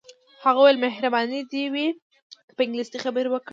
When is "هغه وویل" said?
0.45-0.83